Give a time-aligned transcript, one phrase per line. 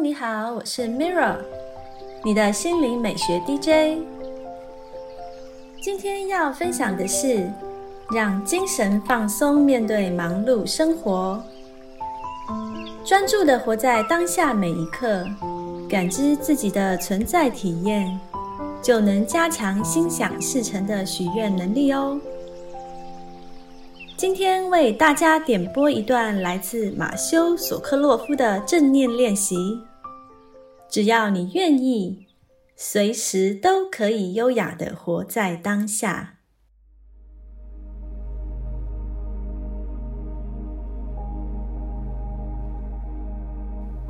[0.00, 1.34] 你好，我是 Mirra，
[2.24, 3.98] 你的心灵美学 DJ。
[5.82, 7.50] 今天要分享的是，
[8.12, 11.42] 让精神放松，面对忙碌生活，
[13.04, 15.26] 专注的活在当下每一刻，
[15.88, 18.20] 感知自己的存在体验，
[18.80, 22.20] 就能加强心想事成的许愿能力哦。
[24.16, 29.56] 今天为大家点播一段来自马修·索克洛夫的正念练习。
[30.90, 32.26] 只要你愿意，
[32.74, 36.36] 随时都可以优雅的活在当下。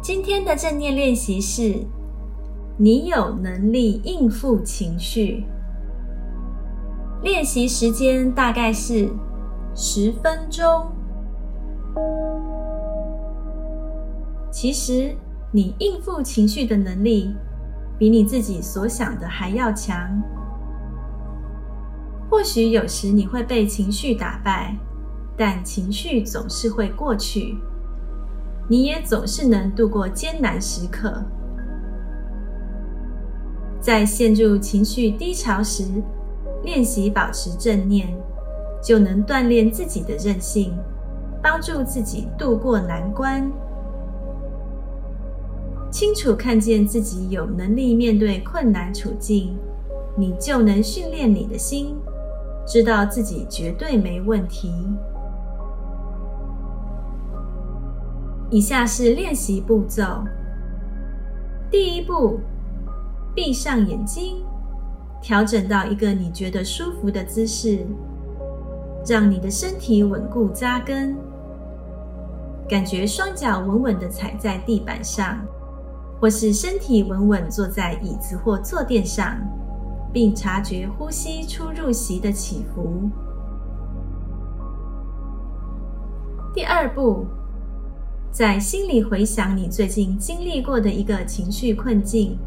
[0.00, 1.84] 今天的正念练习是：
[2.78, 5.44] 你有能力应付情绪。
[7.22, 9.10] 练习时间大概是。
[9.80, 10.90] 十分钟。
[14.50, 15.14] 其实，
[15.50, 17.34] 你应付情绪的能力，
[17.98, 20.22] 比你自己所想的还要强。
[22.30, 24.76] 或许有时你会被情绪打败，
[25.36, 27.56] 但情绪总是会过去。
[28.68, 31.22] 你也总是能度过艰难时刻。
[33.80, 35.84] 在陷入情绪低潮时，
[36.62, 38.08] 练习保持正念。
[38.80, 40.72] 就能锻炼自己的韧性，
[41.42, 43.50] 帮助自己度过难关。
[45.90, 49.56] 清楚看见自己有能力面对困难处境，
[50.16, 51.96] 你就能训练你的心，
[52.66, 54.70] 知道自己绝对没问题。
[58.50, 60.24] 以下是练习步骤：
[61.70, 62.38] 第一步，
[63.34, 64.44] 闭上眼睛，
[65.22, 67.86] 调整到一个你觉得舒服的姿势。
[69.06, 71.16] 让你的身体稳固扎根，
[72.68, 75.38] 感觉双脚稳稳地踩在地板上，
[76.20, 79.38] 或是身体稳稳坐在椅子或坐垫上，
[80.12, 83.10] 并察觉呼吸出入息的起伏。
[86.54, 87.26] 第二步，
[88.30, 92.38] 在心里回想你最近经历过的一个情绪困境，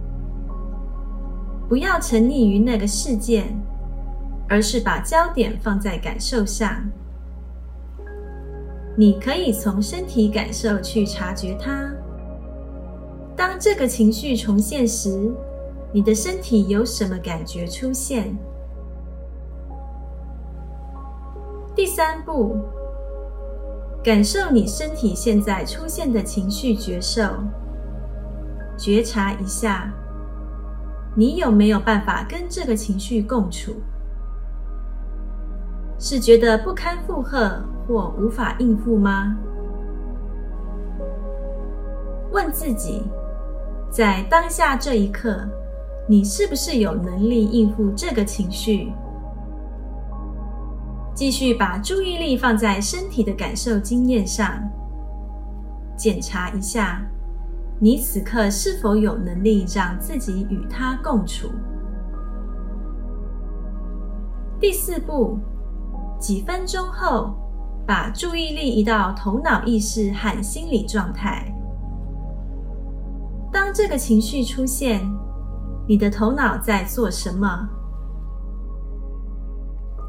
[1.69, 3.55] 不要沉溺于那个事件。
[4.49, 6.83] 而是把焦点放在感受上。
[8.97, 11.89] 你可以从身体感受去察觉它。
[13.41, 15.33] 当这个情绪重现时，
[15.91, 18.37] 你的身体有什么感觉出现？
[21.73, 22.55] 第三步，
[24.03, 27.23] 感受你身体现在出现的情绪觉受，
[28.77, 29.91] 觉察一下，
[31.15, 33.73] 你有没有办法跟这个情绪共处？
[35.97, 39.35] 是觉得不堪负荷或无法应付吗？
[42.31, 43.01] 问自己，
[43.91, 45.45] 在当下这一刻，
[46.07, 48.93] 你是不是有能力应付这个情绪？
[51.13, 54.57] 继续把注意力放在身体的感受经验上，
[55.97, 57.01] 检查一下，
[57.81, 61.49] 你此刻是否有能力让自己与它共处。
[64.59, 65.37] 第四步。
[66.17, 67.33] 几分钟后，
[67.83, 71.51] 把注意力移到头脑意识和心理状态。
[73.71, 74.99] 当这个情绪出现，
[75.87, 77.69] 你的头脑在做什么？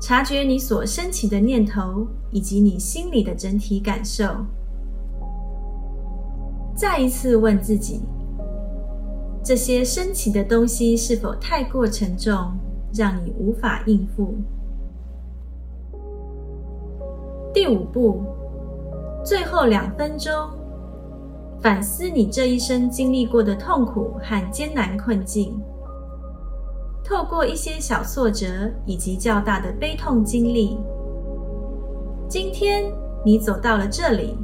[0.01, 4.25] 察觉你所升起的念头以及你心里的整体感受。
[6.75, 8.01] 再一次问自己：
[9.45, 12.35] 这些升起的东西是否太过沉重，
[12.93, 14.35] 让你无法应付？
[17.55, 18.25] 第五步，
[19.25, 20.33] 最后两分钟，
[21.63, 25.59] 反思你这一生经历过的痛苦和艰难困境。
[27.05, 28.47] 透过一些小挫折
[28.85, 30.77] 以及较大的悲痛经历，
[32.29, 32.85] 今天
[33.25, 34.37] 你走到了这里。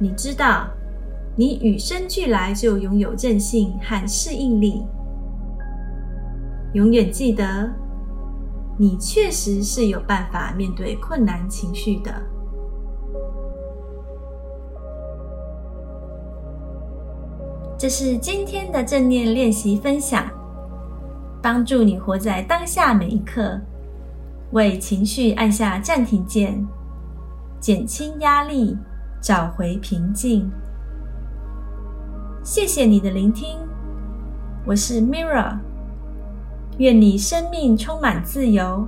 [0.00, 0.68] 你知道，
[1.36, 4.84] 你与生俱来就拥有韧性和适应力。
[6.74, 7.70] 永远记得。
[8.78, 12.10] 你确实是有办法面对困难情绪的。
[17.82, 20.24] 这是今天的正念练习分享，
[21.42, 23.60] 帮助你活在当下每一刻，
[24.52, 26.64] 为情绪按下暂停键，
[27.58, 28.78] 减轻压力，
[29.20, 30.48] 找回平静。
[32.44, 33.58] 谢谢你的聆听，
[34.64, 35.58] 我是 Mirra。
[36.78, 38.86] 愿你生命充满自由，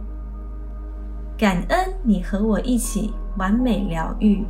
[1.37, 4.47] 感恩你和我一起完美疗愈。